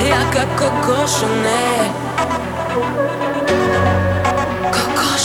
Я 0.00 0.20
как 0.32 0.48
Коко 0.56 1.06
Шанель 1.06 1.92
Коко 4.72 5.18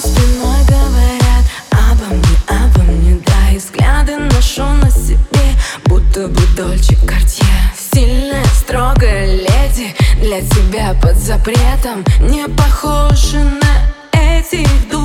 спиной 0.00 0.62
говорят 0.68 1.44
обо 1.70 2.14
мне, 2.14 2.36
обо 2.48 2.82
мне 2.82 3.20
Да, 3.24 3.56
взгляды 3.56 4.16
ношу 4.16 4.64
на 4.64 4.90
себе 4.90 5.56
Будто 5.86 6.28
бы 6.28 6.40
Дольче 6.54 6.96
Картье 7.06 7.46
Стильная, 7.78 8.44
строгая 8.60 9.24
леди 9.26 9.96
Для 10.20 10.42
тебя 10.42 10.94
под 11.00 11.16
запретом 11.16 12.04
Не 12.20 12.46
похожа 12.46 13.38
на 13.38 14.20
этих 14.20 14.68
дур 14.90 14.97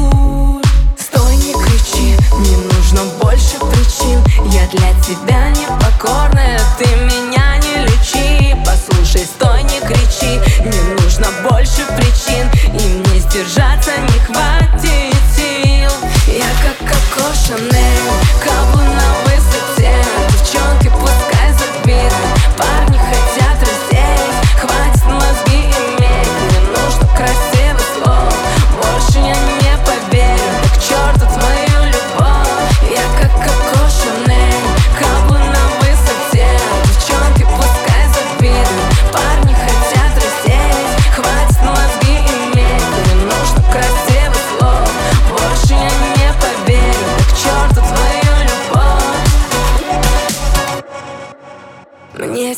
для 4.73 4.93
тебя 5.01 5.49
непокорная, 5.49 6.59
ты 6.79 6.85
меня 6.95 7.12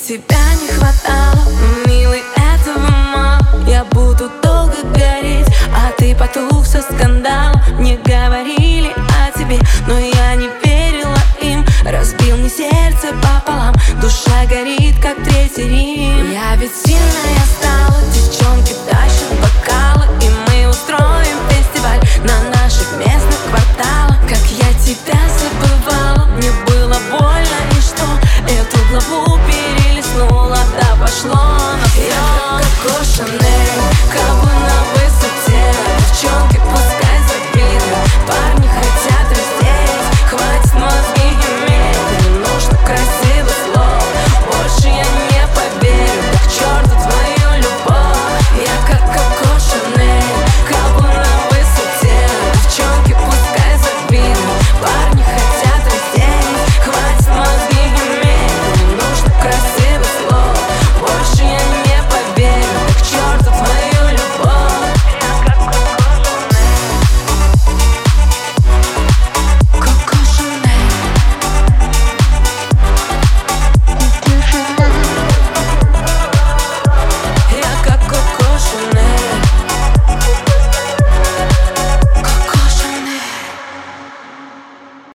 Тебя 0.08 0.38
не 0.62 0.68
хватало, 0.68 1.50
милый, 1.88 2.22
этого 2.36 2.78
мало. 2.78 3.40
Я 3.68 3.84
буду 3.86 4.30
долго 4.44 4.76
гореть, 4.94 5.48
а 5.74 5.92
ты 5.98 6.16
потух 6.16 6.64
со 6.64 6.84
скандалом 6.84 7.60
Мне 7.80 7.98
говорили 7.98 8.94
о 8.94 9.36
тебе, 9.36 9.58
но 9.88 9.98
я 9.98 10.36
не 10.36 10.48